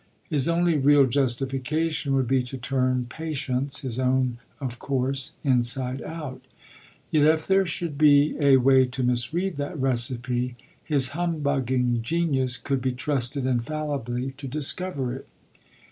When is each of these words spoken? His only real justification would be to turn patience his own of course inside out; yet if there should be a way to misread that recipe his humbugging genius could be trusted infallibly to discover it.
His 0.27 0.47
only 0.47 0.79
real 0.79 1.05
justification 1.05 2.15
would 2.15 2.27
be 2.27 2.41
to 2.45 2.57
turn 2.57 3.05
patience 3.07 3.81
his 3.81 3.99
own 3.99 4.39
of 4.59 4.79
course 4.79 5.33
inside 5.43 6.01
out; 6.01 6.41
yet 7.11 7.23
if 7.25 7.45
there 7.45 7.67
should 7.67 7.99
be 7.99 8.35
a 8.39 8.57
way 8.57 8.87
to 8.87 9.03
misread 9.03 9.57
that 9.57 9.77
recipe 9.79 10.55
his 10.83 11.09
humbugging 11.09 12.01
genius 12.01 12.57
could 12.57 12.81
be 12.81 12.93
trusted 12.93 13.45
infallibly 13.45 14.31
to 14.37 14.47
discover 14.47 15.13
it. 15.13 15.27